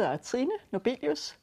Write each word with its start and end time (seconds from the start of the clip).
hedder 0.00 0.16
Trine 0.16 0.50
Nobelius, 0.70 1.38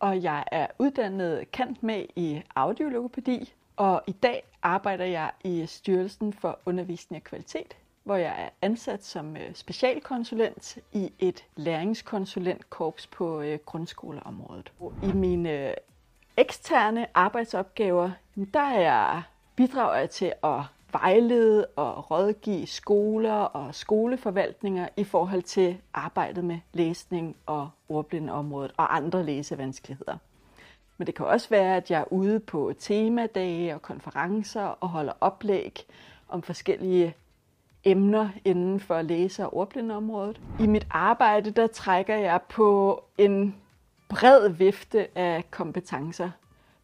og 0.00 0.22
jeg 0.22 0.44
er 0.52 0.66
uddannet 0.78 1.50
kant 1.50 1.82
med 1.82 2.04
i 2.16 2.42
audiologopædi, 2.54 3.52
og 3.76 4.02
i 4.06 4.12
dag 4.12 4.44
arbejder 4.62 5.04
jeg 5.04 5.30
i 5.44 5.66
Styrelsen 5.66 6.32
for 6.32 6.58
Undervisning 6.66 7.22
og 7.22 7.24
Kvalitet, 7.24 7.76
hvor 8.04 8.16
jeg 8.16 8.34
er 8.44 8.48
ansat 8.62 9.04
som 9.04 9.36
øh, 9.36 9.54
specialkonsulent 9.54 10.78
i 10.92 11.12
et 11.18 11.44
læringskonsulentkorps 11.56 13.06
på 13.06 13.40
øh, 13.40 13.58
grundskoleområdet. 13.66 14.72
I 15.02 15.12
mine 15.12 15.68
øh, 15.68 15.74
eksterne 16.36 17.06
arbejdsopgaver, 17.14 18.10
der 18.54 18.60
er 18.60 18.80
jeg 18.80 19.22
bidrager 19.56 19.96
jeg 19.98 20.10
til 20.10 20.32
at 20.44 20.62
vejlede 21.02 21.66
og 21.66 22.10
rådgive 22.10 22.66
skoler 22.66 23.32
og 23.32 23.74
skoleforvaltninger 23.74 24.88
i 24.96 25.04
forhold 25.04 25.42
til 25.42 25.76
arbejdet 25.94 26.44
med 26.44 26.58
læsning 26.72 27.36
og 27.46 27.70
ordblindeområdet 27.88 28.72
og 28.76 28.96
andre 28.96 29.24
læsevanskeligheder. 29.24 30.16
Men 30.98 31.06
det 31.06 31.14
kan 31.14 31.26
også 31.26 31.48
være, 31.48 31.76
at 31.76 31.90
jeg 31.90 32.00
er 32.00 32.12
ude 32.12 32.40
på 32.40 32.72
temadage 32.78 33.74
og 33.74 33.82
konferencer 33.82 34.62
og 34.62 34.88
holder 34.88 35.12
oplæg 35.20 35.86
om 36.28 36.42
forskellige 36.42 37.14
emner 37.84 38.28
inden 38.44 38.80
for 38.80 39.02
læse- 39.02 39.46
og 39.46 39.56
ordblindeområdet. 39.56 40.40
I 40.60 40.66
mit 40.66 40.86
arbejde 40.90 41.50
der 41.50 41.66
trækker 41.66 42.16
jeg 42.16 42.40
på 42.48 43.02
en 43.18 43.56
bred 44.08 44.48
vifte 44.48 45.18
af 45.18 45.50
kompetencer 45.50 46.30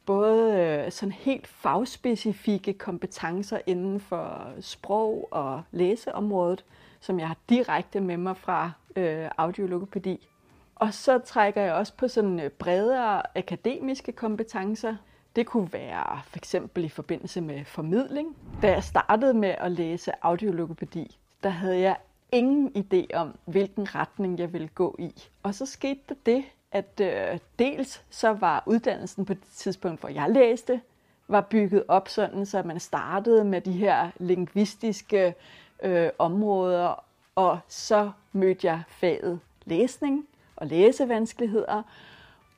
både 0.06 0.52
øh, 0.52 0.92
sådan 0.92 1.12
helt 1.12 1.46
fagspecifikke 1.46 2.72
kompetencer 2.72 3.58
inden 3.66 4.00
for 4.00 4.48
sprog 4.60 5.28
og 5.30 5.62
læseområdet, 5.70 6.64
som 7.00 7.18
jeg 7.18 7.26
har 7.28 7.36
direkte 7.48 8.00
med 8.00 8.16
mig 8.16 8.36
fra 8.36 8.70
øh, 8.96 9.28
audiologopædi. 9.38 10.28
Og 10.74 10.94
så 10.94 11.18
trækker 11.18 11.62
jeg 11.62 11.72
også 11.72 11.92
på 11.96 12.08
sådan 12.08 12.40
øh, 12.40 12.50
bredere 12.50 13.22
akademiske 13.38 14.12
kompetencer. 14.12 14.96
Det 15.36 15.46
kunne 15.46 15.72
være 15.72 16.20
for 16.26 16.38
eksempel 16.38 16.84
i 16.84 16.88
forbindelse 16.88 17.40
med 17.40 17.64
formidling. 17.64 18.36
Da 18.62 18.72
jeg 18.72 18.84
startede 18.84 19.34
med 19.34 19.54
at 19.58 19.72
læse 19.72 20.12
audiologopædi, 20.22 21.18
der 21.42 21.48
havde 21.48 21.80
jeg 21.80 21.96
ingen 22.32 22.72
idé 22.76 23.16
om, 23.16 23.38
hvilken 23.44 23.94
retning 23.94 24.38
jeg 24.38 24.52
ville 24.52 24.68
gå 24.68 24.96
i. 24.98 25.22
Og 25.42 25.54
så 25.54 25.66
skete 25.66 26.00
der 26.08 26.14
det, 26.26 26.44
at 26.72 27.00
øh, 27.00 27.38
dels 27.58 28.04
så 28.10 28.32
var 28.32 28.62
uddannelsen 28.66 29.24
på 29.24 29.34
det 29.34 29.42
tidspunkt, 29.56 30.00
hvor 30.00 30.08
jeg 30.08 30.30
læste, 30.30 30.80
var 31.28 31.40
bygget 31.40 31.84
op 31.88 32.08
sådan, 32.08 32.46
så 32.46 32.62
man 32.62 32.80
startede 32.80 33.44
med 33.44 33.60
de 33.60 33.72
her 33.72 34.10
lingvistiske 34.18 35.34
øh, 35.82 36.10
områder, 36.18 37.04
og 37.34 37.58
så 37.68 38.10
mødte 38.32 38.66
jeg 38.66 38.82
faget 38.88 39.40
læsning 39.64 40.26
og 40.56 40.66
læsevanskeligheder, 40.66 41.82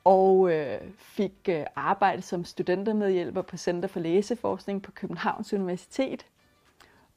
og 0.03 0.51
øh, 0.51 0.81
fik 0.97 1.33
øh, 1.49 1.65
arbejde 1.75 2.21
som 2.21 2.45
studentermedhjælper 2.45 3.41
på 3.41 3.57
Center 3.57 3.87
for 3.87 3.99
Læseforskning 3.99 4.81
på 4.81 4.91
Københavns 4.91 5.53
Universitet, 5.53 6.25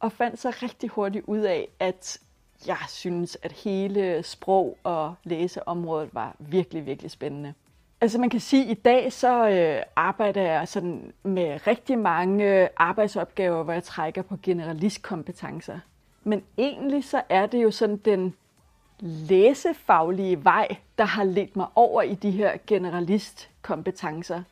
og 0.01 0.13
fandt 0.13 0.39
så 0.39 0.51
rigtig 0.63 0.91
hurtigt 0.91 1.25
ud 1.27 1.39
af, 1.39 1.69
at 1.79 2.21
jeg 2.67 2.79
synes, 2.89 3.39
at 3.43 3.53
hele 3.53 4.23
sprog- 4.23 4.79
og 4.85 5.15
læseområdet 5.25 6.09
var 6.13 6.37
virkelig, 6.39 6.87
virkelig 6.87 7.11
spændende. 7.11 7.55
Altså 8.01 8.19
man 8.19 8.31
kan 8.31 8.41
sige, 8.41 8.65
at 8.65 8.71
i 8.71 8.75
dag 8.75 9.13
så 9.13 9.49
øh, 9.49 9.83
arbejder 9.97 10.43
jeg 10.43 10.69
sådan 10.69 11.13
med 11.23 11.67
rigtig 11.67 11.99
mange 11.99 12.69
arbejdsopgaver, 12.77 13.63
hvor 13.63 13.73
jeg 13.73 13.83
trækker 13.83 14.23
på 14.23 14.37
generalistkompetencer. 14.43 15.79
Men 16.25 16.43
egentlig 16.59 17.05
så 17.05 17.23
er 17.29 17.47
det 17.47 17.63
jo 17.63 17.71
sådan 17.71 17.97
den 17.97 18.35
læsefaglige 19.01 20.45
vej, 20.45 20.77
der 20.99 21.05
har 21.05 21.25
ledt 21.25 21.57
mig 21.57 21.67
over 21.75 22.03
i 22.03 22.15
de 22.15 22.31
her 22.31 22.57
generalistkompetencer. 22.67 24.43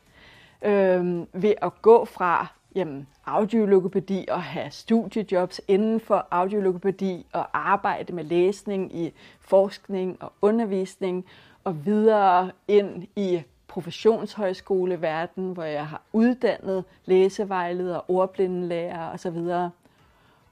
Øh, 0.61 1.25
ved 1.33 1.53
at 1.61 1.81
gå 1.81 2.05
fra 2.05 2.47
jamen, 2.75 3.07
audiologopædi 3.25 4.25
og 4.31 4.43
have 4.43 4.71
studiejobs 4.71 5.61
inden 5.67 5.99
for 5.99 6.27
audiologopædi 6.31 7.25
og 7.33 7.47
arbejde 7.53 8.13
med 8.13 8.23
læsning 8.23 8.95
i 8.95 9.13
forskning 9.39 10.17
og 10.23 10.33
undervisning 10.41 11.25
og 11.63 11.85
videre 11.85 12.51
ind 12.67 13.07
i 13.15 13.41
professionshøjskoleverden, 13.67 15.53
hvor 15.53 15.63
jeg 15.63 15.87
har 15.87 16.01
uddannet 16.13 16.83
læsevejledere, 17.05 18.01
ordblindelærer 18.07 19.13
osv. 19.13 19.69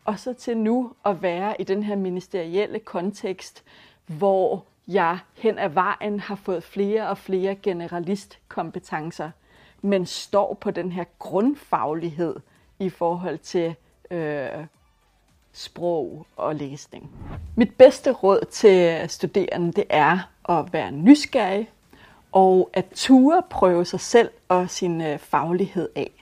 Og 0.05 0.19
så 0.19 0.33
til 0.33 0.57
nu 0.57 0.91
at 1.05 1.21
være 1.21 1.61
i 1.61 1.63
den 1.63 1.83
her 1.83 1.95
ministerielle 1.95 2.79
kontekst, 2.79 3.63
hvor 4.07 4.65
jeg 4.87 5.19
hen 5.33 5.59
ad 5.59 5.69
vejen 5.69 6.19
har 6.19 6.35
fået 6.35 6.63
flere 6.63 7.09
og 7.09 7.17
flere 7.17 7.55
generalistkompetencer– 7.55 9.31
men 9.85 10.05
står 10.05 10.53
på 10.53 10.71
den 10.71 10.91
her 10.91 11.03
grundfaglighed 11.19 12.35
i 12.79 12.89
forhold 12.89 13.37
til 13.37 13.75
øh, 14.11 14.65
sprog 15.53 16.25
og 16.37 16.55
læsning. 16.55 17.11
Mit 17.55 17.73
bedste 17.77 18.11
råd 18.11 18.45
til 18.51 19.09
studerende 19.09 19.71
det 19.71 19.83
er 19.89 20.19
at 20.49 20.73
være 20.73 20.91
nysgerrig 20.91 21.69
og 22.31 22.69
at 22.73 22.85
ture 22.95 23.41
prøve 23.49 23.85
sig 23.85 23.99
selv 23.99 24.29
og 24.47 24.69
sin 24.69 25.01
øh, 25.01 25.19
faglighed 25.19 25.89
af. 25.95 26.14